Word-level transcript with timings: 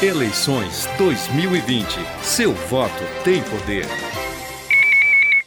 Eleições 0.00 0.86
2020. 0.96 1.88
Seu 2.22 2.52
voto 2.52 3.02
tem 3.24 3.42
poder. 3.42 3.84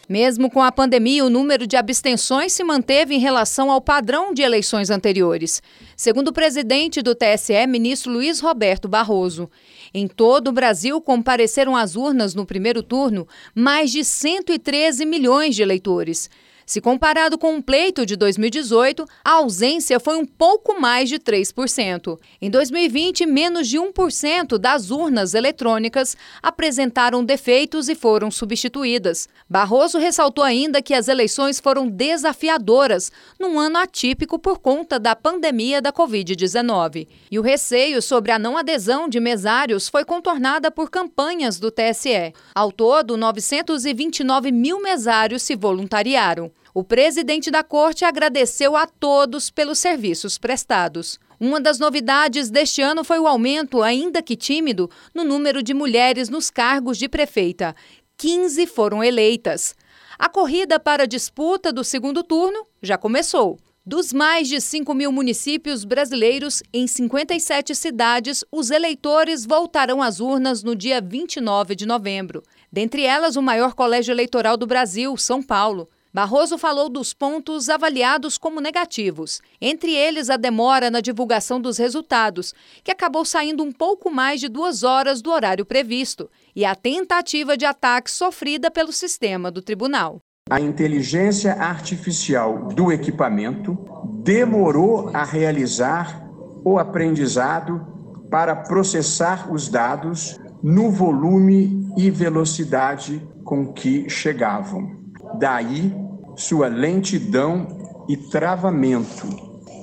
Mesmo 0.09 0.51
com 0.51 0.62
a 0.62 0.70
pandemia, 0.70 1.24
o 1.24 1.29
número 1.29 1.66
de 1.66 1.78
abstenções 1.78 2.52
se 2.52 2.62
manteve 2.62 3.16
em 3.16 3.18
relação 3.18 3.72
ao 3.72 3.79
padrão 3.79 4.34
de 4.34 4.42
eleições 4.42 4.90
anteriores, 4.90 5.64
segundo 5.96 6.28
o 6.28 6.34
presidente 6.34 7.02
do 7.02 7.16
TSE, 7.16 7.66
ministro 7.66 8.12
Luiz 8.12 8.42
Roberto 8.42 8.90
Barroso. 8.90 9.49
Em 9.94 10.06
todo 10.06 10.49
o 10.49 10.52
Brasil, 10.52 10.99
compareceram 10.99 11.74
às 11.74 11.96
urnas 11.96 12.36
no 12.36 12.46
primeiro 12.46 12.83
turno 12.83 13.26
mais 13.56 13.90
de 13.90 14.04
113 14.04 15.06
milhões 15.06 15.56
de 15.56 15.62
eleitores. 15.62 16.30
Se 16.72 16.80
comparado 16.80 17.38
com 17.38 17.58
o 17.58 17.62
pleito 17.62 18.05
de 18.05 18.16
2018, 18.16 19.05
a 19.26 19.31
ausência 19.31 19.99
foi 19.99 20.16
um 20.16 20.26
pouco 20.26 20.80
mais 20.80 21.09
de 21.09 21.20
3%. 21.20 22.17
Em 22.41 22.49
2020, 22.49 23.26
menos 23.26 23.67
de 23.67 23.77
1% 23.77 24.58
das 24.58 24.89
urnas 24.89 25.34
eletrônicas 25.34 26.16
apresentaram 26.41 27.25
defeitos 27.25 27.89
e 27.89 27.94
foram 27.94 28.31
substituídas. 28.31 29.27
Barroso 29.49 29.97
ressaltou 29.97 30.45
ainda 30.45 30.81
que 30.81 30.94
as 30.94 31.09
eleições 31.09 31.59
foram 31.59 31.89
desafiadoras 31.89 33.11
num 33.38 33.59
ano 33.59 33.77
atípico 33.77 34.39
por 34.39 34.59
conta 34.59 34.97
da 34.97 35.13
pandemia 35.13 35.81
da 35.81 35.91
Covid-19. 35.91 37.05
E 37.30 37.38
o 37.38 37.41
receio 37.41 38.02
sobre 38.02 38.31
a 38.31 38.39
não 38.39 38.55
adesão 38.55 39.09
de 39.09 39.19
mesários 39.19 39.89
foi 39.89 40.05
contornada 40.05 40.72
por 40.72 40.89
campanhas 40.89 41.59
do 41.59 41.69
TSE. 41.69 42.33
Ao 42.55 42.72
todo, 42.72 43.17
929 43.17 44.53
mil 44.53 44.81
mesários 44.81 45.41
se 45.41 45.53
voluntariaram. 45.53 46.49
O 46.73 46.84
presidente 46.84 47.52
da 47.52 47.63
corte 47.63 48.05
agradeceu 48.05 48.77
a 48.77 48.88
todos 48.88 49.49
pelos 49.49 49.80
serviços 49.80 50.38
prestados. 50.38 51.20
Uma 51.38 51.59
das 51.59 51.80
novidades 51.80 52.49
deste 52.49 52.81
ano 52.81 53.03
foi 53.03 53.20
o 53.20 53.27
aumento, 53.27 53.81
ainda 53.81 54.21
que 54.21 54.38
tímido, 54.38 54.89
no 55.13 55.23
número 55.23 55.61
de 55.61 55.73
mulheres 55.73 56.30
nos 56.30 56.49
cargos 56.49 56.97
de 56.97 57.09
prefeita. 57.09 57.75
15 58.17 58.67
foram 58.67 59.03
eleitas. 59.03 59.75
A 60.17 60.30
corrida 60.30 60.80
para 60.80 61.03
a 61.03 61.08
disputa 61.08 61.73
do 61.73 61.83
segundo 61.83 62.23
turno 62.23 62.66
já 62.81 62.97
começou. 62.97 63.58
Dos 63.83 64.14
mais 64.14 64.47
de 64.47 64.61
5 64.61 64.94
mil 64.94 65.11
municípios 65.11 65.83
brasileiros, 65.83 66.61
em 66.72 66.86
57 66.86 67.73
cidades, 67.73 68.45
os 68.52 68.69
eleitores 68.69 69.44
voltarão 69.44 70.02
às 70.02 70.19
urnas 70.19 70.61
no 70.61 70.75
dia 70.75 71.02
29 71.02 71.75
de 71.75 71.88
novembro. 71.88 72.44
Dentre 72.72 73.03
elas, 73.03 73.36
o 73.36 73.42
maior 73.42 73.73
colégio 73.73 74.14
eleitoral 74.14 74.55
do 74.55 74.67
Brasil, 74.67 75.17
São 75.17 75.42
Paulo. 75.42 75.89
Barroso 76.14 76.58
falou 76.58 76.90
dos 76.90 77.14
pontos 77.14 77.70
avaliados 77.70 78.38
como 78.38 78.59
negativos, 78.59 79.42
entre 79.62 79.95
eles 79.95 80.30
a 80.30 80.36
demora 80.36 80.92
na 80.92 81.00
divulgação 81.00 81.62
dos 81.62 81.78
resultados, 81.78 82.54
que 82.84 82.92
acabou 82.92 83.23
saindo 83.23 83.64
um 83.64 83.72
pouco 83.72 84.12
mais 84.12 84.42
de 84.42 84.50
duas 84.50 84.84
horas 84.84 85.22
do 85.22 85.32
horário 85.32 85.66
previsto, 85.66 86.30
e 86.54 86.66
a 86.66 86.76
tentativa 86.76 87.56
de 87.56 87.64
ataque 87.64 88.12
sofrida 88.12 88.70
pelo 88.70 88.92
sistema 88.92 89.50
do 89.50 89.62
tribunal. 89.62 90.20
A 90.50 90.59
inteligência 90.59 91.54
artificial 91.54 92.67
do 92.67 92.92
equipamento 92.92 93.78
demorou 94.22 95.16
a 95.16 95.23
realizar 95.23 96.30
o 96.66 96.78
aprendizado 96.78 97.88
para 98.30 98.54
processar 98.54 99.50
os 99.50 99.70
dados 99.70 100.38
no 100.62 100.92
volume 100.92 101.89
e 101.95 102.12
velocidade 102.12 103.26
com 103.45 103.72
que 103.72 104.09
chegavam. 104.09 105.00
Daí 105.42 105.92
sua 106.36 106.67
lentidão 106.67 108.06
e 108.08 108.16
travamento, 108.16 109.28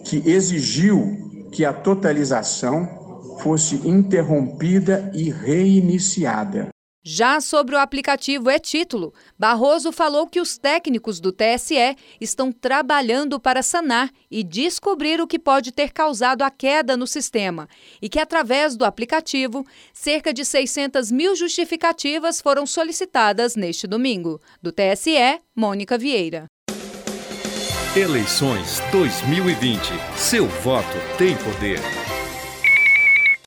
que 0.05 0.19
exigiu 0.31 1.48
que 1.50 1.65
a 1.65 1.73
totalização 1.73 2.87
fosse 3.42 3.75
interrompida 3.89 5.11
e 5.12 5.33
reiniciada. 5.33 6.69
Já 7.11 7.41
sobre 7.41 7.75
o 7.75 7.78
aplicativo 7.78 8.51
e-Título, 8.51 9.14
Barroso 9.39 9.91
falou 9.91 10.27
que 10.27 10.42
os 10.42 10.59
técnicos 10.59 11.20
do 11.20 11.33
TSE 11.33 11.97
estão 12.21 12.53
trabalhando 12.53 13.41
para 13.41 13.62
sanar 13.62 14.10
e 14.31 14.44
descobrir 14.44 15.19
o 15.19 15.27
que 15.27 15.38
pode 15.38 15.72
ter 15.72 15.91
causado 15.91 16.43
a 16.43 16.50
queda 16.50 16.99
no 16.99 17.06
sistema 17.06 17.66
e 18.03 18.10
que, 18.10 18.21
através 18.21 18.77
do 18.77 18.84
aplicativo, 18.84 19.65
cerca 19.91 20.34
de 20.34 20.44
600 20.44 21.10
mil 21.10 21.34
justificativas 21.34 22.43
foram 22.43 22.66
solicitadas 22.66 23.56
neste 23.56 23.87
domingo. 23.87 24.38
Do 24.61 24.71
TSE, 24.71 25.41
Mônica 25.56 25.97
Vieira. 25.97 26.44
Eleições 27.97 28.82
2020. 28.93 29.81
Seu 30.15 30.47
voto 30.47 30.99
tem 31.16 31.34
poder. 31.38 31.81